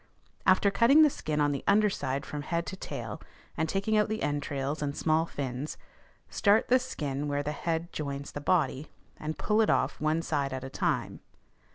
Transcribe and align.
After 0.47 0.71
cutting 0.71 1.03
the 1.03 1.11
skin 1.11 1.39
on 1.39 1.51
the 1.51 1.63
under 1.67 1.87
side 1.87 2.25
from 2.25 2.41
head 2.41 2.65
to 2.65 2.75
tail, 2.75 3.21
and 3.55 3.69
taking 3.69 3.95
out 3.97 4.09
the 4.09 4.23
entrails 4.23 4.81
and 4.81 4.97
small 4.97 5.27
fins, 5.27 5.77
start 6.27 6.69
the 6.69 6.79
skin 6.79 7.27
where 7.27 7.43
the 7.43 7.51
head 7.51 7.93
joins 7.93 8.31
the 8.31 8.41
body, 8.41 8.87
and 9.19 9.37
pull 9.37 9.61
it 9.61 9.69
off 9.69 10.01
one 10.01 10.23
side 10.23 10.53
at 10.53 10.63
a 10.63 10.71
time. 10.71 11.19